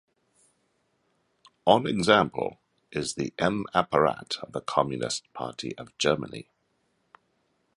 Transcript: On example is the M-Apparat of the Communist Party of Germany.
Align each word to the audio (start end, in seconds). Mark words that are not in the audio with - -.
On 1.67 1.85
example 1.85 2.59
is 2.91 3.13
the 3.13 3.35
M-Apparat 3.37 4.37
of 4.41 4.51
the 4.51 4.61
Communist 4.61 5.31
Party 5.33 5.77
of 5.77 5.95
Germany. 5.99 6.47